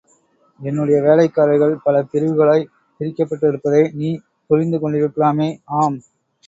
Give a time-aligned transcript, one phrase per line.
[0.59, 4.09] என்னுடைய வேலைக்காரர்கள் பல பிரிவுகளாய்ப் பிரிக்கப்பட்டிருப்பதை நீ
[4.49, 5.49] புரிந்து கொண்டிருக்கலாமே!
[5.81, 5.99] ஆம்!